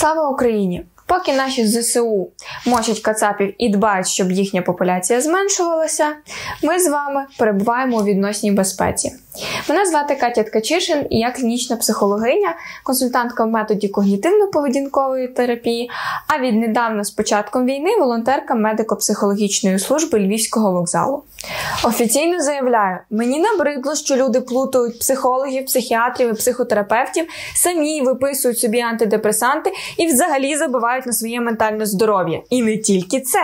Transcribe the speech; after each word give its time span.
Слава 0.00 0.28
Україні! 0.28 0.84
Поки 1.06 1.32
наші 1.32 1.66
ЗСУ 1.66 2.28
мочать 2.66 3.00
кацапів 3.00 3.54
і 3.58 3.68
дбають, 3.68 4.06
щоб 4.06 4.32
їхня 4.32 4.62
популяція 4.62 5.20
зменшувалася, 5.20 6.12
ми 6.62 6.80
з 6.80 6.90
вами 6.90 7.26
перебуваємо 7.38 7.96
у 7.96 8.04
відносній 8.04 8.52
безпеці. 8.52 9.12
Мене 9.68 9.86
звати 9.86 10.14
Катя 10.14 10.42
Ткачишин, 10.42 11.06
і 11.10 11.18
я 11.18 11.30
клінічна 11.30 11.76
психологиня, 11.76 12.54
консультантка 12.84 13.44
в 13.44 13.48
методі 13.48 13.88
когнітивно-поведінкової 13.88 15.34
терапії, 15.34 15.90
а 16.26 16.38
віднедавна 16.38 17.04
з 17.04 17.10
початком 17.10 17.66
війни 17.66 17.96
волонтерка 17.98 18.54
медико-психологічної 18.54 19.78
служби 19.78 20.18
Львівського 20.18 20.72
вокзалу. 20.72 21.22
Офіційно 21.84 22.40
заявляю, 22.40 22.98
мені 23.10 23.40
набридло, 23.40 23.94
що 23.94 24.16
люди 24.16 24.40
плутають 24.40 24.98
психологів, 24.98 25.66
психіатрів 25.66 26.28
і 26.28 26.32
психотерапевтів, 26.32 27.26
самі 27.54 28.02
виписують 28.02 28.58
собі 28.58 28.80
антидепресанти 28.80 29.72
і 29.96 30.06
взагалі 30.06 30.56
забувають 30.56 31.06
на 31.06 31.12
своє 31.12 31.40
ментальне 31.40 31.86
здоров'я. 31.86 32.40
І 32.50 32.62
не 32.62 32.78
тільки 32.78 33.20
це. 33.20 33.40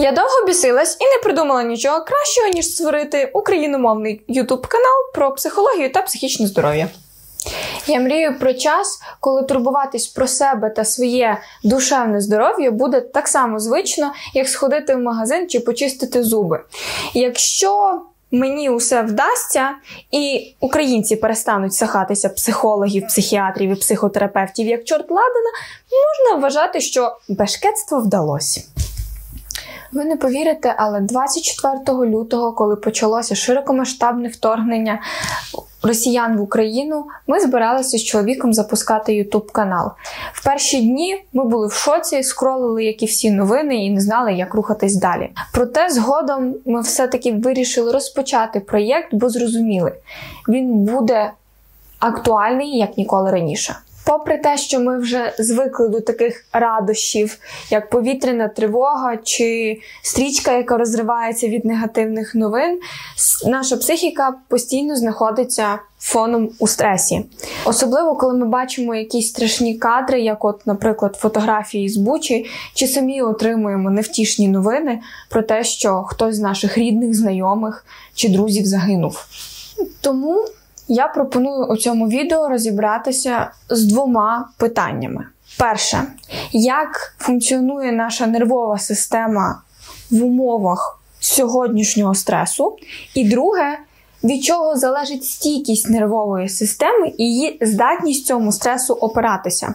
Я 0.00 0.12
довго 0.12 0.46
бісилась 0.46 0.96
і 1.00 1.04
не 1.04 1.22
придумала 1.22 1.62
нічого 1.62 2.00
кращого, 2.00 2.48
ніж 2.48 2.66
створити 2.66 3.30
україномовний 3.34 4.22
YouTube 4.28 4.66
канал 4.68 5.12
про 5.14 5.34
психологію 5.34 5.92
та 5.92 6.02
психічне 6.02 6.46
здоров'я. 6.46 6.88
Я 7.86 8.00
мрію 8.00 8.38
про 8.38 8.54
час, 8.54 9.00
коли 9.20 9.42
турбуватись 9.42 10.06
про 10.06 10.26
себе 10.26 10.70
та 10.70 10.84
своє 10.84 11.38
душевне 11.64 12.20
здоров'я 12.20 12.70
буде 12.70 13.00
так 13.00 13.28
само 13.28 13.58
звично, 13.58 14.12
як 14.34 14.48
сходити 14.48 14.94
в 14.94 14.98
магазин 14.98 15.48
чи 15.48 15.60
почистити 15.60 16.24
зуби. 16.24 16.60
Якщо 17.14 18.00
мені 18.30 18.70
усе 18.70 19.02
вдасться, 19.02 19.70
і 20.10 20.54
українці 20.60 21.16
перестануть 21.16 21.74
сахатися 21.74 22.28
психологів, 22.28 23.06
психіатрів 23.06 23.70
і 23.70 23.74
психотерапевтів 23.74 24.66
як 24.66 24.84
чорт 24.84 25.10
ладана, 25.10 25.50
можна 25.90 26.42
вважати, 26.42 26.80
що 26.80 27.16
бешкетство 27.28 28.00
вдалося. 28.00 28.60
Ви 29.92 30.04
не 30.04 30.16
повірите, 30.16 30.74
але 30.78 31.00
24 31.00 31.98
лютого, 31.98 32.52
коли 32.52 32.76
почалося 32.76 33.34
широкомасштабне 33.34 34.28
вторгнення 34.28 35.00
росіян 35.82 36.36
в 36.36 36.42
Україну, 36.42 37.04
ми 37.26 37.40
збиралися 37.40 37.98
з 37.98 38.04
чоловіком 38.04 38.54
запускати 38.54 39.14
Ютуб 39.14 39.52
канал. 39.52 39.90
В 40.32 40.44
перші 40.44 40.82
дні 40.82 41.24
ми 41.32 41.44
були 41.44 41.66
в 41.66 41.72
шоці, 41.72 42.22
скролили, 42.22 42.84
як 42.84 43.02
і 43.02 43.06
всі 43.06 43.30
новини, 43.30 43.84
і 43.86 43.90
не 43.90 44.00
знали, 44.00 44.32
як 44.32 44.54
рухатись 44.54 44.96
далі. 44.96 45.30
Проте 45.52 45.88
згодом 45.90 46.54
ми 46.66 46.80
все-таки 46.80 47.32
вирішили 47.32 47.92
розпочати 47.92 48.60
проєкт, 48.60 49.08
бо 49.12 49.28
зрозуміли, 49.28 49.92
він 50.48 50.84
буде 50.84 51.30
актуальний 51.98 52.78
як 52.78 52.98
ніколи 52.98 53.30
раніше. 53.30 53.76
Попри 54.08 54.38
те, 54.38 54.56
що 54.56 54.80
ми 54.80 54.98
вже 54.98 55.34
звикли 55.38 55.88
до 55.88 56.00
таких 56.00 56.44
радощів, 56.52 57.38
як 57.70 57.90
повітряна 57.90 58.48
тривога 58.48 59.16
чи 59.16 59.80
стрічка, 60.02 60.56
яка 60.56 60.76
розривається 60.76 61.48
від 61.48 61.64
негативних 61.64 62.34
новин, 62.34 62.80
наша 63.46 63.76
психіка 63.76 64.34
постійно 64.48 64.96
знаходиться 64.96 65.78
фоном 66.00 66.50
у 66.58 66.66
стресі. 66.66 67.24
Особливо, 67.64 68.16
коли 68.16 68.34
ми 68.34 68.46
бачимо 68.46 68.94
якісь 68.94 69.28
страшні 69.28 69.78
кадри, 69.78 70.20
як, 70.20 70.44
от, 70.44 70.66
наприклад, 70.66 71.16
фотографії 71.16 71.88
з 71.88 71.96
Бучі, 71.96 72.46
чи 72.74 72.86
самі 72.86 73.22
отримуємо 73.22 73.90
невтішні 73.90 74.48
новини 74.48 75.00
про 75.28 75.42
те, 75.42 75.64
що 75.64 76.02
хтось 76.02 76.36
з 76.36 76.40
наших 76.40 76.78
рідних, 76.78 77.14
знайомих 77.14 77.86
чи 78.14 78.28
друзів 78.28 78.66
загинув. 78.66 79.26
Тому 80.00 80.44
я 80.88 81.08
пропоную 81.08 81.66
у 81.66 81.76
цьому 81.76 82.08
відео 82.08 82.48
розібратися 82.48 83.50
з 83.68 83.84
двома 83.84 84.48
питаннями. 84.58 85.26
Перше, 85.58 86.02
як 86.52 87.14
функціонує 87.18 87.92
наша 87.92 88.26
нервова 88.26 88.78
система 88.78 89.62
в 90.10 90.24
умовах 90.24 91.00
сьогоднішнього 91.20 92.14
стресу? 92.14 92.76
І 93.14 93.28
друге, 93.28 93.78
від 94.24 94.44
чого 94.44 94.76
залежить 94.76 95.24
стійкість 95.24 95.90
нервової 95.90 96.48
системи 96.48 97.12
і 97.18 97.24
її 97.24 97.58
здатність 97.60 98.26
цьому 98.26 98.52
стресу 98.52 98.94
опиратися. 98.94 99.74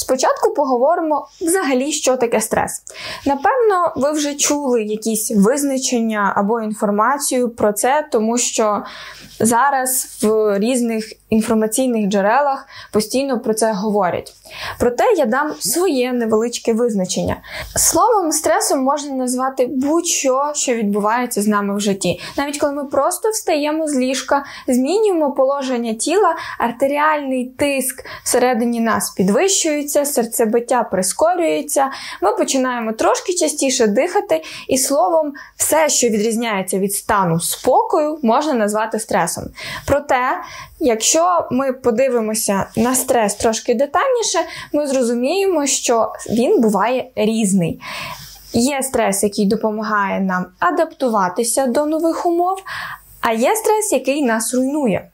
Спочатку 0.00 0.50
поговоримо 0.50 1.28
взагалі, 1.40 1.92
що 1.92 2.16
таке 2.16 2.40
стрес. 2.40 2.82
Напевно, 3.26 3.92
ви 3.96 4.12
вже 4.12 4.34
чули 4.34 4.82
якісь 4.82 5.32
визначення 5.36 6.32
або 6.36 6.60
інформацію 6.60 7.48
про 7.48 7.72
це, 7.72 8.08
тому 8.12 8.38
що 8.38 8.82
зараз 9.40 10.18
в 10.22 10.58
різних 10.58 11.12
інформаційних 11.30 12.08
джерелах 12.08 12.66
постійно 12.92 13.40
про 13.40 13.54
це 13.54 13.72
говорять. 13.72 14.32
Проте 14.78 15.04
я 15.16 15.26
дам 15.26 15.52
своє 15.58 16.12
невеличке 16.12 16.72
визначення. 16.72 17.36
Словом, 17.76 18.32
стресом 18.32 18.82
можна 18.82 19.14
назвати 19.14 19.66
будь-що, 19.66 20.52
що 20.54 20.74
відбувається 20.74 21.42
з 21.42 21.46
нами 21.46 21.76
в 21.76 21.80
житті. 21.80 22.20
Навіть 22.36 22.58
коли 22.58 22.72
ми 22.72 22.84
просто 22.84 23.30
встаємо 23.30 23.88
з 23.88 23.96
ліжка, 23.96 24.44
змінюємо 24.68 25.32
положення 25.32 25.94
тіла, 25.94 26.36
артеріальний 26.58 27.46
тиск 27.58 28.04
всередині 28.24 28.80
нас 28.80 29.10
підвищується, 29.10 30.04
серцебиття 30.04 30.82
прискорюється, 30.82 31.90
ми 32.22 32.32
починаємо 32.34 32.92
трошки 32.92 33.34
частіше 33.34 33.86
дихати, 33.86 34.42
і 34.68 34.78
словом, 34.78 35.32
все, 35.56 35.88
що 35.88 36.08
відрізняється 36.08 36.78
від 36.78 36.94
стану 36.94 37.40
спокою, 37.40 38.18
можна 38.22 38.52
назвати 38.52 38.98
стресом. 38.98 39.44
Проте, 39.86 40.40
якщо 40.80 41.19
ми 41.50 41.72
подивимося 41.72 42.66
на 42.76 42.94
стрес 42.94 43.34
трошки 43.34 43.74
детальніше, 43.74 44.38
ми 44.72 44.86
зрозуміємо, 44.86 45.66
що 45.66 46.12
він 46.30 46.60
буває 46.60 47.10
різний. 47.16 47.80
Є 48.52 48.82
стрес, 48.82 49.22
який 49.22 49.46
допомагає 49.46 50.20
нам 50.20 50.46
адаптуватися 50.58 51.66
до 51.66 51.86
нових 51.86 52.26
умов, 52.26 52.58
а 53.20 53.32
є 53.32 53.56
стрес, 53.56 53.92
який 53.92 54.22
нас 54.22 54.54
руйнує. 54.54 55.09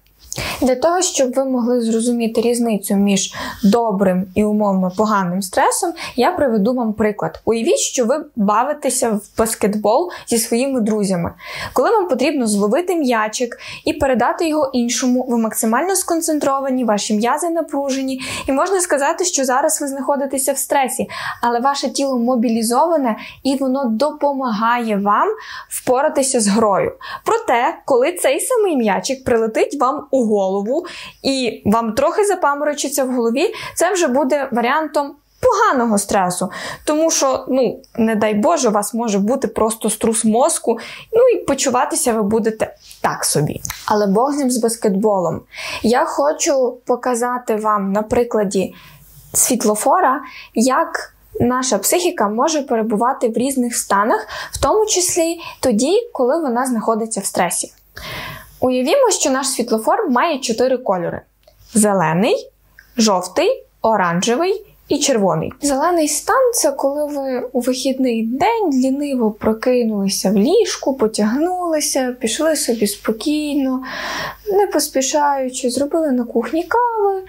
Для 0.61 0.75
того, 0.75 1.03
щоб 1.03 1.33
ви 1.33 1.45
могли 1.45 1.81
зрозуміти 1.81 2.41
різницю 2.41 2.95
між 2.95 3.35
добрим 3.65 4.27
і 4.35 4.45
умовно 4.45 4.93
поганим 4.97 5.43
стресом, 5.43 5.93
я 6.17 6.33
приведу 6.33 6.75
вам 6.75 6.93
приклад. 6.93 7.41
Уявіть, 7.45 7.79
що 7.79 8.05
ви 8.05 8.25
бавитеся 8.37 9.11
в 9.11 9.21
баскетбол 9.39 10.11
зі 10.27 10.39
своїми 10.39 10.81
друзями. 10.81 11.33
Коли 11.73 11.91
вам 11.91 12.09
потрібно 12.09 12.47
зловити 12.47 12.97
м'ячик 12.97 13.59
і 13.85 13.93
передати 13.93 14.49
його 14.49 14.71
іншому, 14.73 15.27
ви 15.29 15.39
максимально 15.39 15.97
сконцентровані, 15.97 16.85
ваші 16.85 17.15
м'язи 17.15 17.51
напружені, 17.51 18.21
і 18.49 18.53
можна 18.53 18.81
сказати, 18.81 19.25
що 19.25 19.45
зараз 19.45 19.81
ви 19.81 19.89
знаходитеся 19.89 20.53
в 20.53 20.59
стресі, 20.59 21.09
але 21.43 21.61
ваше 21.61 21.91
тіло 21.91 22.19
мобілізоване 22.19 23.17
і 23.43 23.57
воно 23.57 23.85
допомагає 23.85 24.97
вам 24.97 25.29
впоратися 25.69 26.41
з 26.41 26.49
грою. 26.49 26.93
Проте, 27.25 27.79
коли 27.85 28.13
цей 28.13 28.41
самий 28.41 28.77
м'ячик 28.77 29.25
прилетить 29.25 29.81
вам 29.81 30.07
у 30.11 30.26
голову, 30.27 30.87
і 31.23 31.63
вам 31.65 31.93
трохи 31.93 32.25
запаморочиться 32.25 33.05
в 33.05 33.15
голові, 33.15 33.55
це 33.77 33.93
вже 33.93 34.07
буде 34.07 34.49
варіантом. 34.53 35.15
Поганого 35.41 35.99
стресу, 35.99 36.51
тому 36.85 37.11
що, 37.11 37.45
ну, 37.49 37.81
не 37.97 38.17
дай 38.17 38.35
Боже, 38.35 38.69
у 38.69 38.73
вас 38.73 38.95
може 38.95 39.19
бути 39.19 39.49
просто 39.49 39.91
струс 39.91 40.25
мозку, 40.25 40.79
ну 41.13 41.23
і 41.29 41.45
почуватися 41.45 42.13
ви 42.13 42.23
будете 42.23 42.75
так 43.01 43.25
собі. 43.25 43.61
Але 43.87 44.07
Бог 44.07 44.33
з 44.33 44.37
ним 44.37 44.51
з 44.51 44.59
баскетболом. 44.59 45.41
Я 45.83 46.05
хочу 46.05 46.77
показати 46.87 47.57
вам 47.57 47.93
на 47.93 48.03
прикладі 48.03 48.75
світлофора, 49.33 50.21
як 50.55 51.15
наша 51.41 51.79
психіка 51.79 52.29
може 52.29 52.63
перебувати 52.63 53.29
в 53.29 53.33
різних 53.33 53.77
станах, 53.77 54.27
в 54.53 54.61
тому 54.63 54.87
числі 54.87 55.41
тоді, 55.61 56.11
коли 56.13 56.41
вона 56.41 56.67
знаходиться 56.67 57.21
в 57.21 57.25
стресі. 57.25 57.73
Уявімо, 58.61 59.11
що 59.11 59.31
наш 59.31 59.47
світлофор 59.47 60.11
має 60.11 60.39
чотири 60.39 60.79
кольори: 60.79 61.21
зелений, 61.75 62.51
жовтий, 62.97 63.65
оранжевий 63.83 64.67
і 64.89 64.99
червоний. 64.99 65.53
Зелений 65.63 66.09
стан 66.09 66.53
це 66.55 66.73
коли 66.73 67.07
ви 67.07 67.49
у 67.53 67.61
вихідний 67.61 68.27
день 68.27 68.71
ліниво 68.73 69.31
прокинулися 69.31 70.31
в 70.31 70.37
ліжку, 70.37 70.95
потягнулися, 70.95 72.17
пішли 72.21 72.57
собі 72.57 72.87
спокійно, 72.87 73.83
не 74.53 74.67
поспішаючи, 74.67 75.71
зробили 75.71 76.13
на 76.13 76.25
кухні 76.25 76.65
кави. 76.65 77.23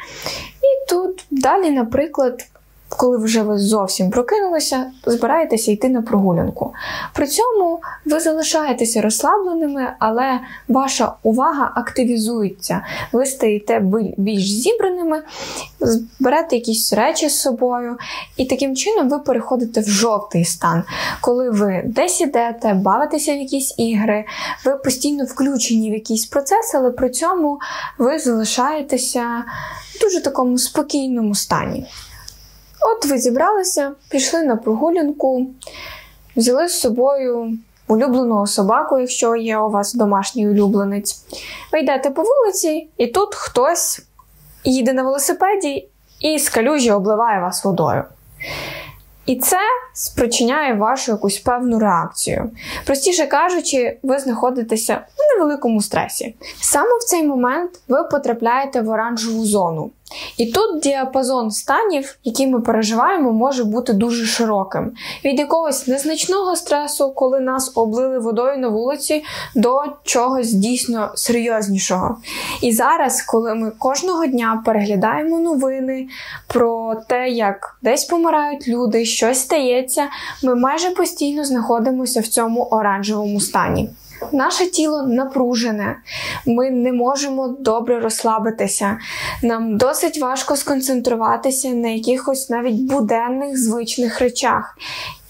І 0.62 0.89
тут 0.89 1.25
далі, 1.31 1.71
наприклад, 1.71 2.45
коли 2.89 3.18
вже 3.18 3.42
ви 3.42 3.57
зовсім 3.57 4.10
прокинулися, 4.10 4.92
збираєтеся 5.06 5.72
йти 5.72 5.89
на 5.89 6.01
прогулянку. 6.01 6.74
При 7.13 7.28
цьому 7.28 7.80
ви 8.06 8.19
залишаєтеся 8.19 9.01
розслабленими, 9.01 9.94
але 10.00 10.39
ваша 10.68 11.13
увага 11.24 11.72
активізується. 11.75 12.86
Ви 13.12 13.25
стаєте 13.25 13.84
більш 14.18 14.51
зібраними, 14.51 15.22
берете 16.19 16.56
якісь 16.56 16.94
речі 16.94 17.30
з 17.30 17.42
собою, 17.42 17.98
і 18.38 18.45
таким 18.45 18.75
чином 18.75 19.10
ви 19.10 19.19
переходите 19.19 19.81
в 19.81 19.90
жовтий 19.90 20.45
стан, 20.45 20.83
коли 21.22 21.50
ви 21.50 21.83
десь 21.86 22.22
ідете, 22.22 22.74
бавитеся 22.74 23.33
в 23.33 23.38
якісь 23.38 23.75
ігри, 23.78 24.25
ви 24.66 24.75
постійно 24.75 25.25
включені 25.25 25.92
в 25.92 25.94
якийсь 25.94 26.25
процес, 26.25 26.75
але 26.75 26.92
при 26.92 27.10
цьому 27.10 27.60
ви 27.98 28.19
залишаєтеся 28.19 29.44
в 29.95 30.01
дуже 30.01 30.22
такому 30.22 30.57
спокійному 30.57 31.36
стані. 31.36 31.88
От 32.81 33.06
ви 33.06 33.18
зібралися, 33.18 33.91
пішли 34.09 34.44
на 34.44 34.56
прогулянку, 34.56 35.47
взяли 36.35 36.68
з 36.68 36.79
собою 36.79 37.57
улюбленого 37.88 38.47
собаку, 38.47 39.00
якщо 39.00 39.35
є 39.35 39.57
у 39.57 39.69
вас 39.69 39.94
домашній 39.94 40.50
улюбленець. 40.50 41.25
Ви 41.74 41.79
йдете 41.79 42.09
по 42.09 42.24
вулиці, 42.24 42.88
і 42.97 43.07
тут 43.07 43.35
хтось 43.35 44.01
їде 44.63 44.94
на 44.94 45.03
велосипеді 45.03 45.88
і 46.19 46.39
з 46.39 46.50
калюжі 46.50 46.91
обливає 46.91 47.41
вас 47.41 47.65
водою. 47.65 48.03
І 49.25 49.35
це 49.35 49.57
спричиняє 49.94 50.73
вашу 50.73 51.12
якусь 51.12 51.39
певну 51.39 51.80
реакцію. 51.80 52.51
Простіше 52.85 53.25
кажучи, 53.25 53.97
ви 54.03 54.19
знаходитеся 54.19 54.94
в 54.95 55.39
невеликому 55.39 55.81
стресі. 55.81 56.35
Саме 56.62 56.97
в 57.00 57.03
цей 57.03 57.23
момент 57.23 57.71
ви 57.88 58.03
потрапляєте 58.03 58.81
в 58.81 58.89
оранжеву 58.89 59.45
зону. 59.45 59.91
І 60.38 60.45
тут 60.45 60.81
діапазон 60.81 61.51
станів, 61.51 62.18
які 62.24 62.48
ми 62.48 62.62
переживаємо, 62.62 63.31
може 63.31 63.63
бути 63.63 63.94
дуже 63.94 64.25
широким. 64.25 64.92
Від 65.25 65.39
якогось 65.39 65.88
незначного 65.88 66.56
стресу, 66.56 67.12
коли 67.15 67.39
нас 67.39 67.71
облили 67.75 68.19
водою 68.19 68.57
на 68.57 68.68
вулиці, 68.68 69.24
до 69.56 69.83
чогось 70.04 70.54
дійсно 70.54 71.12
серйознішого. 71.15 72.18
І 72.62 72.71
зараз, 72.71 73.21
коли 73.21 73.56
ми 73.56 73.71
кожного 73.71 74.25
дня 74.25 74.63
переглядаємо 74.65 75.39
новини 75.39 76.07
про 76.48 76.95
те, 77.07 77.30
як 77.30 77.77
десь 77.81 78.06
помирають 78.06 78.68
люди, 78.68 79.06
щось 79.06 79.39
стається, 79.39 80.07
ми 80.44 80.56
майже 80.56 80.89
постійно 80.89 81.45
знаходимося 81.45 82.19
в 82.19 82.27
цьому 82.27 82.63
оранжевому 82.63 83.39
стані. 83.39 83.89
Наше 84.31 84.68
тіло 84.68 85.02
напружене, 85.02 85.96
ми 86.46 86.72
не 86.72 86.92
можемо 86.92 87.48
добре 87.48 88.00
розслабитися. 88.00 88.98
Нам 89.44 89.78
досить 89.78 90.19
важко 90.19 90.56
сконцентруватися 90.56 91.69
на 91.69 91.88
якихось 91.90 92.50
навіть 92.50 92.81
буденних 92.81 93.64
звичних 93.64 94.19
речах. 94.19 94.78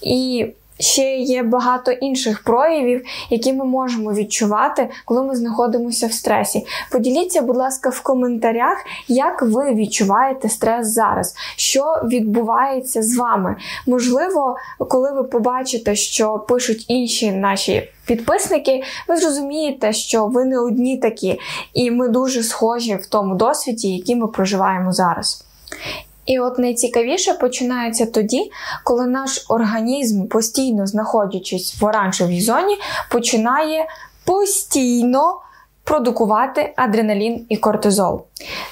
І 0.02 0.48
ще 0.80 1.16
є 1.16 1.44
багато 1.44 1.92
інших 1.92 2.44
проявів, 2.44 3.06
які 3.30 3.54
ми 3.54 3.66
можемо 3.66 4.14
відчувати, 4.14 4.90
коли 5.06 5.24
ми 5.24 5.36
знаходимося 5.36 6.08
в 6.08 6.14
стресі. 6.14 6.66
Поділіться, 6.92 7.42
будь 7.42 7.58
ласка, 7.58 7.90
в 7.90 8.02
коментарях, 8.02 8.78
як 9.08 9.42
ви 9.42 9.74
відчуваєте 9.74 10.50
стрес 10.50 10.88
зараз, 10.88 11.36
що 11.56 12.02
відбувається 12.04 13.04
з 13.04 13.18
вами. 13.18 13.56
Можливо, 13.88 14.58
коли 14.78 15.12
ви 15.12 15.24
побачите, 15.24 15.96
що 15.96 16.40
пишуть 16.40 16.86
інші 16.88 17.32
наші. 17.32 17.90
Підписники, 18.08 18.84
ви 19.08 19.18
зрозумієте, 19.18 19.94
що 19.94 20.28
ви 20.28 20.46
не 20.46 20.60
одні 20.60 20.98
такі, 20.98 21.40
і 21.74 21.92
ми 21.92 22.08
дуже 22.08 22.44
схожі 22.44 22.96
в 22.96 23.06
тому 23.06 23.36
досвіді, 23.36 23.96
який 23.96 24.16
ми 24.16 24.28
проживаємо 24.28 24.92
зараз. 24.94 25.46
І 26.26 26.40
от 26.40 26.60
найцікавіше 26.60 27.34
починається 27.34 28.06
тоді, 28.06 28.52
коли 28.84 29.08
наш 29.08 29.46
організм, 29.50 30.28
постійно 30.28 30.88
знаходячись 30.88 31.82
в 31.82 31.86
оранжевій 31.86 32.42
зоні, 32.42 32.78
починає 33.12 33.86
постійно 34.26 35.42
продукувати 35.84 36.74
адреналін 36.76 37.46
і 37.50 37.58
кортизол. 37.58 38.22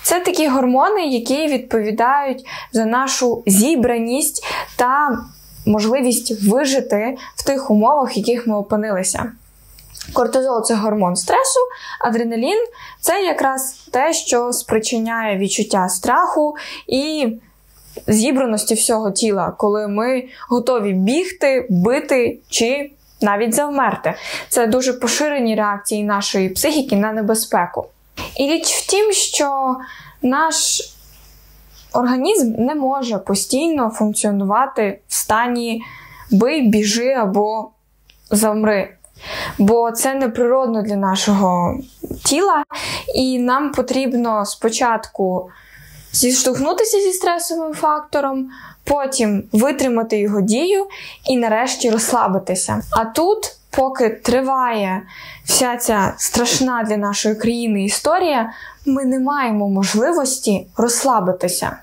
Це 0.03 0.19
такі 0.19 0.47
гормони, 0.47 1.05
які 1.05 1.47
відповідають 1.47 2.45
за 2.71 2.85
нашу 2.85 3.43
зібраність 3.45 4.45
та 4.75 5.19
можливість 5.65 6.49
вижити 6.49 7.17
в 7.35 7.45
тих 7.45 7.71
умовах, 7.71 8.15
в 8.15 8.17
яких 8.17 8.47
ми 8.47 8.57
опинилися. 8.57 9.31
Кортизол 10.13 10.63
це 10.63 10.75
гормон 10.75 11.15
стресу, 11.15 11.59
адреналін 12.01 12.65
це 13.01 13.21
якраз 13.23 13.87
те, 13.91 14.13
що 14.13 14.53
спричиняє 14.53 15.37
відчуття 15.37 15.89
страху 15.89 16.55
і 16.87 17.27
зібраності 18.07 18.73
всього 18.73 19.11
тіла, 19.11 19.53
коли 19.57 19.87
ми 19.87 20.23
готові 20.49 20.93
бігти, 20.93 21.67
бити 21.69 22.39
чи 22.49 22.91
навіть 23.21 23.53
завмерти. 23.53 24.13
Це 24.49 24.67
дуже 24.67 24.93
поширені 24.93 25.55
реакції 25.55 26.03
нашої 26.03 26.49
психіки 26.49 26.95
на 26.95 27.13
небезпеку. 27.13 27.85
І 28.37 28.43
річ 28.47 28.73
в 28.73 28.87
тім, 28.87 29.11
що 29.11 29.75
наш 30.21 30.81
організм 31.95 32.53
не 32.57 32.75
може 32.75 33.17
постійно 33.17 33.89
функціонувати 33.89 34.99
в 35.07 35.13
стані 35.13 35.81
бий, 36.31 36.69
біжи 36.69 37.09
або 37.09 37.69
завмри. 38.31 38.89
Бо 39.57 39.91
це 39.91 40.13
неприродно 40.13 40.81
для 40.81 40.95
нашого 40.95 41.79
тіла, 42.25 42.63
і 43.15 43.39
нам 43.39 43.71
потрібно 43.71 44.45
спочатку 44.45 45.49
зіштовхнутися 46.11 46.99
зі 46.99 47.11
стресовим 47.11 47.73
фактором, 47.73 48.49
потім 48.83 49.43
витримати 49.51 50.19
його 50.19 50.41
дію 50.41 50.87
і 51.29 51.37
нарешті 51.37 51.89
розслабитися. 51.89 52.81
А 52.91 53.05
тут, 53.05 53.57
поки 53.69 54.09
триває 54.09 55.01
вся 55.45 55.77
ця 55.77 56.13
страшна 56.17 56.83
для 56.83 56.97
нашої 56.97 57.35
країни 57.35 57.83
історія, 57.83 58.53
ми 58.85 59.05
не 59.05 59.19
маємо 59.19 59.69
можливості 59.69 60.67
розслабитися. 60.77 61.77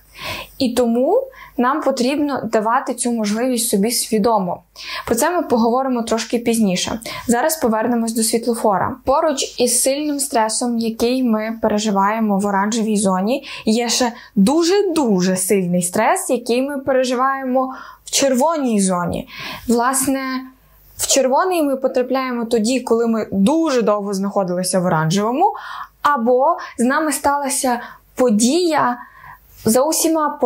І 0.58 0.74
тому 0.74 1.22
нам 1.56 1.82
потрібно 1.82 2.40
давати 2.52 2.94
цю 2.94 3.12
можливість 3.12 3.69
собі 3.69 3.90
свідомо. 3.90 4.62
Про 5.06 5.14
це 5.14 5.30
ми 5.30 5.42
поговоримо 5.42 6.02
трошки 6.02 6.38
пізніше. 6.38 7.00
Зараз 7.26 7.56
повернемось 7.56 8.14
до 8.14 8.22
світлофора. 8.22 8.96
Поруч 9.04 9.60
із 9.60 9.82
сильним 9.82 10.20
стресом, 10.20 10.78
який 10.78 11.22
ми 11.22 11.58
переживаємо 11.62 12.38
в 12.38 12.46
оранжевій 12.46 12.96
зоні, 12.96 13.44
є 13.64 13.88
ще 13.88 14.12
дуже-дуже 14.36 15.36
сильний 15.36 15.82
стрес, 15.82 16.30
який 16.30 16.62
ми 16.62 16.78
переживаємо 16.78 17.74
в 18.04 18.10
червоній 18.10 18.80
зоні. 18.80 19.28
Власне. 19.69 20.20
В 20.96 21.06
червоний 21.06 21.62
ми 21.62 21.76
потрапляємо 21.76 22.44
тоді, 22.44 22.80
коли 22.80 23.06
ми 23.06 23.28
дуже 23.32 23.82
довго 23.82 24.14
знаходилися 24.14 24.80
в 24.80 24.84
оранжевому, 24.84 25.52
або 26.02 26.56
з 26.78 26.84
нами 26.84 27.12
сталася 27.12 27.80
подія, 28.14 28.98
за 29.64 29.82
усіма 29.82 30.38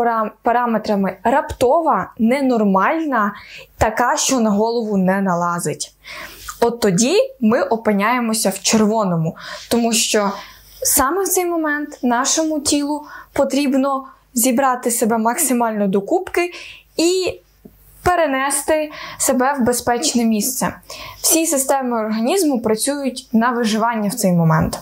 параметрами 0.43 1.17
раптова, 1.25 2.13
ненормальна, 2.19 3.35
така, 3.79 4.17
що 4.17 4.41
на 4.41 4.51
голову 4.51 4.97
не 4.97 5.21
налазить. 5.21 5.95
От 6.61 6.81
тоді 6.81 7.17
ми 7.41 7.63
опиняємося 7.63 8.51
в 8.51 8.59
червоному, 8.63 9.37
тому 9.71 9.93
що 9.93 10.33
саме 10.83 11.23
в 11.23 11.29
цей 11.29 11.47
момент 11.47 11.99
нашому 12.03 12.61
тілу 12.61 13.05
потрібно 13.33 14.05
зібрати 14.35 14.91
себе 14.91 15.19
максимально 15.19 15.89
до 15.89 16.01
кубки 16.01 16.53
і 16.97 17.41
перенести 18.03 18.91
себе 19.19 19.53
в 19.53 19.65
безпечне 19.65 20.25
місце. 20.25 20.75
Всі 21.21 21.47
системи 21.47 22.01
організму 22.01 22.61
працюють 22.61 23.29
на 23.33 23.51
виживання 23.51 24.09
в 24.09 24.15
цей 24.15 24.33
момент. 24.33 24.79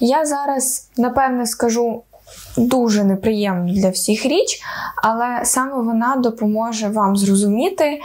Я 0.00 0.26
зараз 0.26 0.88
напевне 0.96 1.46
скажу 1.46 2.02
дуже 2.56 3.04
неприємна 3.04 3.72
для 3.72 3.90
всіх 3.90 4.26
річ, 4.26 4.62
але 4.96 5.44
саме 5.44 5.82
вона 5.82 6.16
допоможе 6.16 6.88
вам 6.88 7.16
зрозуміти 7.16 8.00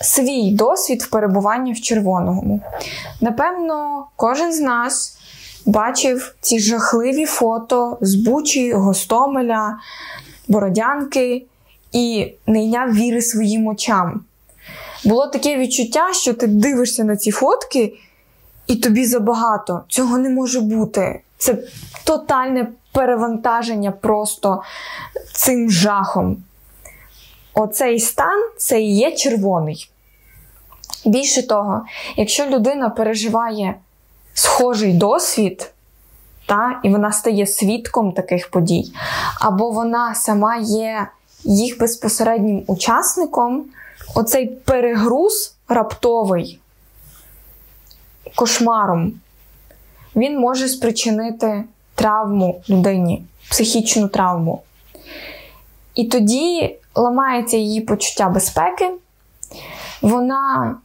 свій 0.00 0.50
досвід 0.50 1.02
в 1.02 1.10
перебуванні 1.10 1.72
в 1.72 1.80
червоному. 1.80 2.60
Напевно, 3.20 4.06
кожен 4.16 4.52
з 4.52 4.60
нас 4.60 5.18
бачив 5.66 6.34
ці 6.40 6.60
жахливі 6.60 7.26
фото 7.26 7.98
з 8.00 8.14
Бучі, 8.14 8.72
Гостомеля, 8.72 9.76
Бородянки 10.48 11.46
і 11.92 12.32
не 12.46 12.64
йняв 12.64 12.92
віри 12.92 13.22
своїм 13.22 13.66
очам. 13.66 14.20
Було 15.04 15.26
таке 15.26 15.56
відчуття, 15.56 16.08
що 16.12 16.34
ти 16.34 16.46
дивишся 16.46 17.04
на 17.04 17.16
ці 17.16 17.30
фотки, 17.30 17.94
і 18.66 18.76
тобі 18.76 19.06
забагато. 19.06 19.82
Цього 19.88 20.18
не 20.18 20.30
може 20.30 20.60
бути. 20.60 21.20
Це 21.38 21.58
тотальне 22.04 22.68
перевантаження 22.96 23.90
просто 23.90 24.62
цим 25.32 25.70
жахом. 25.70 26.36
Оцей 27.54 28.00
стан 28.00 28.50
це 28.58 28.80
і 28.80 28.96
є 28.96 29.12
червоний. 29.12 29.90
Більше 31.04 31.46
того, 31.46 31.84
якщо 32.16 32.46
людина 32.46 32.90
переживає 32.90 33.74
схожий 34.34 34.92
досвід, 34.92 35.72
та, 36.46 36.80
і 36.84 36.88
вона 36.88 37.12
стає 37.12 37.46
свідком 37.46 38.12
таких 38.12 38.50
подій, 38.50 38.92
або 39.40 39.70
вона 39.70 40.14
сама 40.14 40.56
є 40.56 41.06
їх 41.44 41.78
безпосереднім 41.78 42.64
учасником, 42.66 43.64
оцей 44.14 44.46
перегруз 44.46 45.54
раптовий 45.68 46.60
кошмаром, 48.34 49.12
він 50.16 50.38
може 50.38 50.68
спричинити 50.68 51.64
травму 51.96 52.60
людині, 52.68 53.24
психічну 53.50 54.08
травму. 54.08 54.62
І 55.94 56.04
тоді 56.04 56.76
ламається 56.94 57.56
її 57.56 57.80
почуття 57.80 58.28
безпеки, 58.28 58.90
вона 60.02 60.76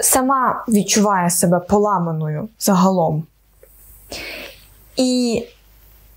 сама 0.00 0.64
відчуває 0.68 1.30
себе 1.30 1.58
поламаною 1.58 2.48
загалом. 2.58 3.26
І 4.96 5.42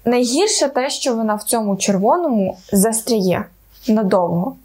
найгірше 0.05 0.69
те, 0.69 0.89
що 0.89 1.15
вона 1.15 1.35
в 1.35 1.43
цьому 1.43 1.75
червоному 1.75 2.57
застряє. 2.71 3.45
надовго. 3.87 4.55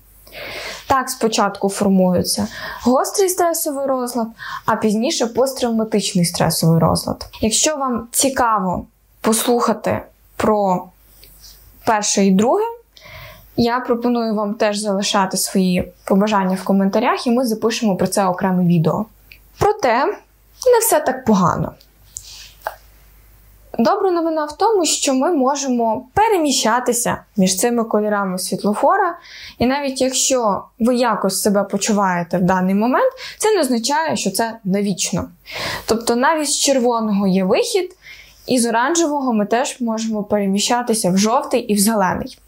Так, 0.88 1.10
спочатку 1.10 1.68
формується 1.68 2.48
гострий 2.82 3.28
стресовий 3.28 3.86
розлад, 3.86 4.28
а 4.66 4.76
пізніше 4.76 5.26
посттравматичний 5.26 6.24
стресовий 6.24 6.78
розлад. 6.78 7.26
Якщо 7.40 7.76
вам 7.76 8.08
цікаво 8.10 8.86
послухати 9.22 10.02
про 10.36 10.84
перше 11.86 12.24
і 12.24 12.30
друге, 12.30 12.64
я 13.56 13.80
пропоную 13.80 14.34
вам 14.34 14.54
теж 14.54 14.78
залишати 14.78 15.36
свої 15.36 15.92
побажання 16.04 16.58
в 16.62 16.64
коментарях, 16.64 17.26
і 17.26 17.30
ми 17.30 17.46
запишемо 17.46 17.96
про 17.96 18.06
це 18.06 18.26
окреме 18.26 18.64
відео. 18.64 19.06
Проте, 19.58 20.06
не 20.66 20.78
все 20.80 21.00
так 21.00 21.24
погано. 21.24 21.72
Добра 23.78 24.10
новина 24.10 24.44
в 24.44 24.56
тому, 24.56 24.84
що 24.84 25.14
ми 25.14 25.32
можемо 25.32 26.06
переміщатися 26.14 27.18
між 27.36 27.56
цими 27.56 27.84
кольорами 27.84 28.38
світлофора, 28.38 29.18
і 29.58 29.66
навіть 29.66 30.00
якщо 30.00 30.64
ви 30.78 30.94
якось 30.94 31.42
себе 31.42 31.64
почуваєте 31.64 32.38
в 32.38 32.42
даний 32.42 32.74
момент, 32.74 33.12
це 33.38 33.54
не 33.54 33.60
означає, 33.60 34.16
що 34.16 34.30
це 34.30 34.58
навічно. 34.64 35.28
Тобто 35.86 36.16
навіть 36.16 36.48
з 36.48 36.58
червоного 36.58 37.26
є 37.26 37.44
вихід, 37.44 37.96
і 38.46 38.58
з 38.58 38.66
оранжевого 38.66 39.32
ми 39.32 39.46
теж 39.46 39.80
можемо 39.80 40.24
переміщатися 40.24 41.10
в 41.10 41.18
жовтий 41.18 41.60
і 41.60 41.74
в 41.74 41.78
зелений. 41.78 42.38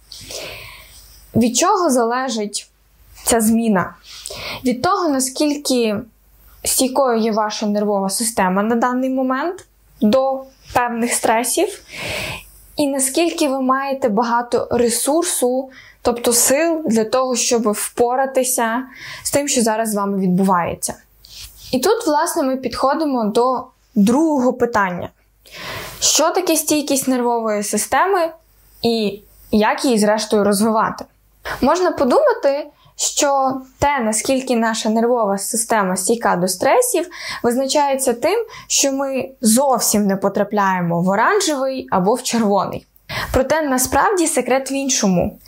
Від 1.36 1.56
чого 1.56 1.90
залежить 1.90 2.70
ця 3.24 3.40
зміна? 3.40 3.94
Від 4.64 4.82
того, 4.82 5.08
наскільки 5.08 5.96
стійкою 6.64 7.18
є 7.18 7.32
ваша 7.32 7.66
нервова 7.66 8.10
система 8.10 8.62
на 8.62 8.74
даний 8.74 9.10
момент 9.10 9.66
до 10.00 10.40
певних 10.74 11.12
стресів, 11.12 11.82
і 12.76 12.86
наскільки 12.86 13.48
ви 13.48 13.60
маєте 13.60 14.08
багато 14.08 14.68
ресурсу, 14.70 15.70
тобто 16.02 16.32
сил 16.32 16.82
для 16.86 17.04
того, 17.04 17.36
щоб 17.36 17.72
впоратися 17.72 18.82
з 19.22 19.30
тим, 19.30 19.48
що 19.48 19.62
зараз 19.62 19.90
з 19.90 19.94
вами 19.94 20.18
відбувається. 20.18 20.94
І 21.72 21.78
тут, 21.78 22.06
власне, 22.06 22.42
ми 22.42 22.56
підходимо 22.56 23.24
до 23.24 23.64
другого 23.94 24.52
питання: 24.52 25.08
що 26.14 26.30
таке 26.30 26.56
стійкість 26.56 27.08
нервової 27.08 27.62
системи 27.62 28.32
і 28.82 29.20
як 29.50 29.84
її, 29.84 29.98
зрештою, 29.98 30.44
розвивати? 30.44 31.04
Можна 31.60 31.90
подумати, 31.90 32.66
що 32.96 33.60
те, 33.78 34.00
наскільки 34.00 34.56
наша 34.56 34.88
нервова 34.88 35.38
система 35.38 35.96
стійка 35.96 36.36
до 36.36 36.48
стресів, 36.48 37.06
визначається 37.42 38.14
тим, 38.14 38.46
що 38.68 38.92
ми 38.92 39.28
зовсім 39.40 40.06
не 40.06 40.16
потрапляємо 40.16 41.02
в 41.02 41.08
оранжевий 41.08 41.88
або 41.90 42.14
в 42.14 42.22
червоний. 42.22 42.86
Проте 43.32 43.62
насправді 43.62 44.26
секрет 44.26 44.70
в 44.70 44.72
іншому. 44.72 45.38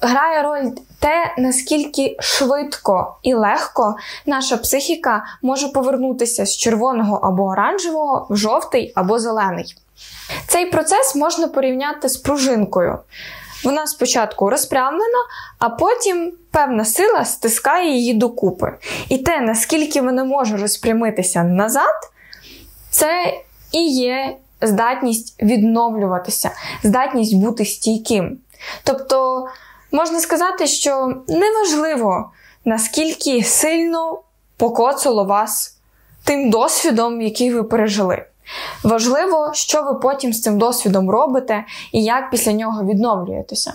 Грає 0.00 0.42
роль 0.42 0.70
те, 1.02 1.34
наскільки 1.38 2.16
швидко 2.20 3.16
і 3.22 3.34
легко 3.34 3.96
наша 4.26 4.56
психіка 4.56 5.24
може 5.42 5.68
повернутися 5.68 6.46
з 6.46 6.56
червоного 6.56 7.16
або 7.16 7.44
оранжевого 7.44 8.26
в 8.30 8.36
жовтий 8.36 8.92
або 8.94 9.18
зелений. 9.18 9.74
Цей 10.46 10.66
процес 10.66 11.14
можна 11.14 11.48
порівняти 11.48 12.08
з 12.08 12.16
пружинкою. 12.16 12.98
Вона 13.64 13.86
спочатку 13.86 14.50
розпрямлена, 14.50 15.18
а 15.58 15.68
потім 15.68 16.32
певна 16.50 16.84
сила 16.84 17.24
стискає 17.24 17.90
її 17.90 18.14
докупи. 18.14 18.72
І 19.08 19.18
те, 19.18 19.40
наскільки 19.40 20.02
вона 20.02 20.24
може 20.24 20.56
розпрямитися 20.56 21.42
назад, 21.44 22.10
це 22.90 23.34
і 23.72 23.86
є 23.88 24.36
здатність 24.60 25.42
відновлюватися, 25.42 26.50
здатність 26.82 27.36
бути 27.36 27.64
стійким. 27.64 28.38
Тобто, 28.84 29.46
можна 29.92 30.20
сказати, 30.20 30.66
що 30.66 31.14
неважливо, 31.28 32.30
наскільки 32.64 33.42
сильно 33.42 34.20
покоцало 34.56 35.24
вас 35.24 35.76
тим 36.24 36.50
досвідом, 36.50 37.20
який 37.20 37.54
ви 37.54 37.62
пережили. 37.62 38.24
Важливо, 38.84 39.50
що 39.54 39.82
ви 39.82 39.94
потім 39.94 40.32
з 40.32 40.42
цим 40.42 40.58
досвідом 40.58 41.10
робите 41.10 41.64
і 41.92 42.04
як 42.04 42.30
після 42.30 42.52
нього 42.52 42.84
відновлюєтеся. 42.84 43.72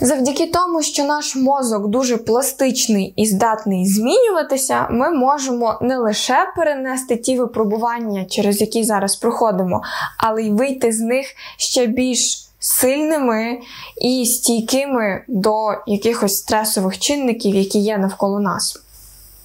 Завдяки 0.00 0.46
тому, 0.46 0.82
що 0.82 1.04
наш 1.04 1.36
мозок 1.36 1.88
дуже 1.88 2.16
пластичний 2.16 3.12
і 3.16 3.26
здатний 3.26 3.86
змінюватися, 3.86 4.86
ми 4.90 5.10
можемо 5.10 5.78
не 5.80 5.98
лише 5.98 6.52
перенести 6.56 7.16
ті 7.16 7.38
випробування, 7.38 8.24
через 8.24 8.60
які 8.60 8.84
зараз 8.84 9.16
проходимо, 9.16 9.82
але 10.18 10.42
й 10.42 10.50
вийти 10.50 10.92
з 10.92 11.00
них 11.00 11.26
ще 11.56 11.86
більш 11.86 12.47
сильними 12.58 13.58
і 14.00 14.26
стійкими 14.26 15.22
до 15.28 15.70
якихось 15.86 16.36
стресових 16.36 16.98
чинників, 16.98 17.54
які 17.54 17.78
є 17.78 17.98
навколо 17.98 18.40
нас. 18.40 18.82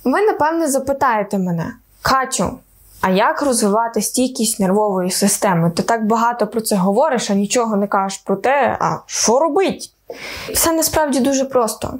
Ви, 0.03 0.21
напевне, 0.21 0.67
запитаєте 0.67 1.37
мене, 1.37 1.73
Катю, 2.01 2.59
а 3.01 3.09
як 3.09 3.41
розвивати 3.41 4.01
стійкість 4.01 4.59
нервової 4.59 5.11
системи? 5.11 5.71
Ти 5.71 5.83
так 5.83 6.07
багато 6.07 6.47
про 6.47 6.61
це 6.61 6.75
говориш, 6.75 7.29
а 7.29 7.33
нічого 7.33 7.75
не 7.75 7.87
кажеш 7.87 8.17
про 8.17 8.35
те, 8.35 8.77
а 8.79 8.97
що 9.05 9.39
робить? 9.39 9.93
Все 10.53 10.71
насправді 10.73 11.19
дуже 11.19 11.45
просто. 11.45 11.99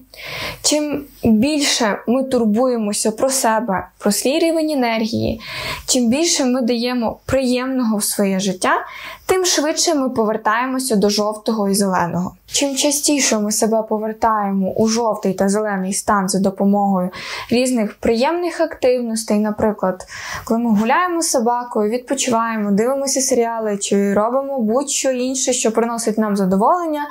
Чим 0.62 1.06
більше 1.24 2.00
ми 2.08 2.24
турбуємося 2.24 3.12
про 3.12 3.30
себе, 3.30 3.88
про 3.98 4.12
свій 4.12 4.40
рівень 4.40 4.70
енергії, 4.70 5.42
чим 5.88 6.10
більше 6.10 6.46
ми 6.46 6.62
даємо 6.62 7.20
приємного 7.26 7.98
в 7.98 8.04
своє 8.04 8.40
життя, 8.40 8.86
тим 9.26 9.46
швидше 9.46 9.96
ми 9.96 10.10
повертаємося 10.10 10.96
до 10.96 11.10
жовтого 11.10 11.70
і 11.70 11.74
зеленого. 11.74 12.36
Чим 12.46 12.76
частіше 12.76 13.40
ми 13.40 13.52
себе 13.52 13.84
повертаємо 13.90 14.72
у 14.72 14.88
жовтий 14.88 15.34
та 15.34 15.50
зелений 15.50 15.94
стан 15.94 16.30
за 16.30 16.40
допомогою 16.40 17.10
різних 17.50 17.94
приємних 17.94 18.62
активностей, 18.62 19.40
наприклад, 19.40 20.06
коли 20.44 20.60
ми 20.60 20.76
гуляємо 20.76 21.22
з 21.22 21.30
собакою, 21.30 21.90
відпочиваємо, 21.90 22.72
дивимося 22.72 23.22
серіали 23.22 23.78
чи 23.78 24.14
робимо 24.14 24.60
будь-що 24.60 25.12
інше, 25.12 25.54
що 25.54 25.72
приносить 25.72 26.18
нам 26.18 26.36
задоволення, 26.36 27.02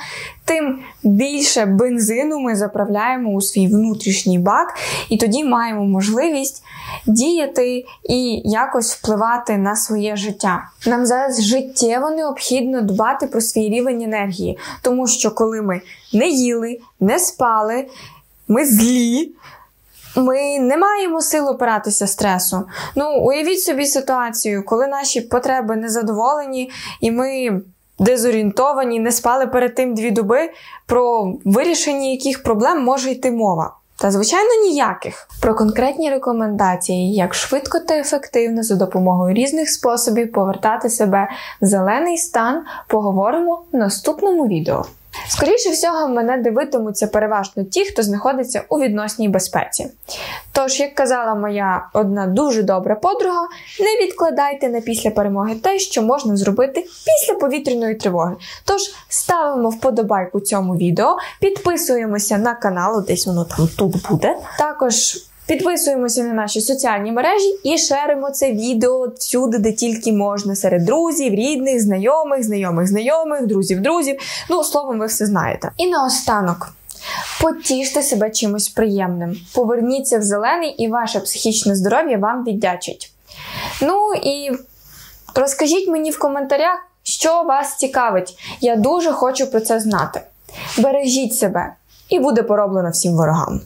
тим 0.44 0.78
більше 1.02 1.66
бензину 1.66 2.40
ми 2.40 2.56
заправляємо 2.56 3.30
у 3.30 3.40
свій 3.40 3.66
внутрішній 3.66 4.38
бак, 4.38 4.74
і 5.08 5.16
тоді 5.16 5.44
маємо 5.44 5.84
можливість 5.84 6.64
діяти 7.06 7.84
і 8.04 8.42
якось 8.44 8.94
впливати 8.94 9.56
на 9.56 9.76
своє 9.76 10.16
життя. 10.16 10.68
Нам 10.86 11.06
зараз 11.06 11.42
життєво 11.42 12.10
необхідно 12.10 12.80
дбати 12.80 13.26
про 13.26 13.40
свій 13.40 13.68
рівень 13.68 14.02
енергії, 14.02 14.58
тому 14.82 15.06
що 15.06 15.30
коли 15.30 15.62
ми 15.62 15.80
не 16.12 16.28
їли, 16.28 16.78
не 17.00 17.18
спали, 17.18 17.86
ми 18.48 18.64
злі. 18.64 19.32
Ми 20.16 20.58
не 20.58 20.76
маємо 20.76 21.20
сил 21.20 21.48
опиратися 21.48 22.06
стресу. 22.06 22.62
Ну, 22.96 23.18
уявіть 23.20 23.60
собі 23.60 23.86
ситуацію, 23.86 24.64
коли 24.64 24.86
наші 24.86 25.20
потреби 25.20 25.76
незадоволені, 25.76 26.70
і 27.00 27.10
ми 27.10 27.60
дезорієнтовані, 27.98 29.00
не 29.00 29.12
спали 29.12 29.46
перед 29.46 29.74
тим 29.74 29.94
дві 29.94 30.10
доби, 30.10 30.50
про 30.86 31.34
вирішення 31.44 32.10
яких 32.10 32.42
проблем 32.42 32.84
може 32.84 33.10
йти 33.10 33.30
мова. 33.30 33.76
Та, 34.02 34.10
звичайно, 34.10 34.50
ніяких. 34.64 35.28
Про 35.40 35.54
конкретні 35.54 36.10
рекомендації, 36.10 37.14
як 37.14 37.34
швидко 37.34 37.78
та 37.78 37.94
ефективно 37.94 38.62
за 38.62 38.74
допомогою 38.74 39.34
різних 39.34 39.70
способів 39.70 40.32
повертати 40.32 40.90
себе 40.90 41.28
в 41.60 41.66
зелений 41.66 42.16
стан, 42.16 42.62
поговоримо 42.88 43.62
в 43.72 43.76
наступному 43.76 44.46
відео. 44.46 44.84
Скоріше 45.28 45.70
всього, 45.70 46.08
мене 46.08 46.36
дивитимуться 46.36 47.06
переважно 47.06 47.64
ті, 47.64 47.84
хто 47.84 48.02
знаходиться 48.02 48.62
у 48.68 48.80
відносній 48.80 49.28
безпеці. 49.28 49.86
Тож, 50.52 50.80
як 50.80 50.94
казала 50.94 51.34
моя 51.34 51.88
одна 51.92 52.26
дуже 52.26 52.62
добра 52.62 52.94
подруга, 52.94 53.48
не 53.80 54.06
відкладайте 54.06 54.68
на 54.68 54.80
після 54.80 55.10
перемоги 55.10 55.54
те, 55.54 55.78
що 55.78 56.02
можна 56.02 56.36
зробити 56.36 56.80
після 56.80 57.34
повітряної 57.34 57.94
тривоги. 57.94 58.36
Тож 58.64 58.80
ставимо 59.08 59.68
вподобайку 59.68 60.40
цьому 60.40 60.76
відео, 60.76 61.16
підписуємося 61.40 62.38
на 62.38 62.54
канал, 62.54 63.04
десь 63.06 63.26
воно 63.26 63.44
там 63.44 63.68
тут 63.76 64.08
буде. 64.08 64.36
Також 64.58 65.16
Підписуємося 65.46 66.22
на 66.22 66.32
наші 66.32 66.60
соціальні 66.60 67.12
мережі 67.12 67.58
і 67.64 67.78
шеримо 67.78 68.30
це 68.30 68.52
відео 68.52 69.08
всюди, 69.16 69.58
де 69.58 69.72
тільки 69.72 70.12
можна, 70.12 70.56
серед 70.56 70.84
друзів, 70.84 71.34
рідних, 71.34 71.82
знайомих, 71.82 72.44
знайомих, 72.44 72.88
знайомих, 72.88 73.46
друзів, 73.46 73.80
друзів. 73.80 74.20
Ну, 74.50 74.64
словом, 74.64 74.98
ви 74.98 75.06
все 75.06 75.26
знаєте. 75.26 75.70
І 75.76 75.86
наостанок. 75.86 76.68
Потіште 77.40 78.02
себе 78.02 78.30
чимось 78.30 78.68
приємним. 78.68 79.36
Поверніться 79.54 80.18
в 80.18 80.22
зелений, 80.22 80.70
і 80.70 80.88
ваше 80.88 81.20
психічне 81.20 81.76
здоров'я 81.76 82.18
вам 82.18 82.44
віддячить. 82.44 83.12
Ну 83.82 84.14
і 84.22 84.50
розкажіть 85.34 85.88
мені 85.88 86.10
в 86.10 86.18
коментарях, 86.18 86.78
що 87.02 87.42
вас 87.42 87.76
цікавить. 87.76 88.34
Я 88.60 88.76
дуже 88.76 89.12
хочу 89.12 89.46
про 89.46 89.60
це 89.60 89.80
знати. 89.80 90.20
Бережіть 90.78 91.34
себе, 91.34 91.74
і 92.08 92.18
буде 92.18 92.42
пороблено 92.42 92.90
всім 92.90 93.16
ворогам. 93.16 93.60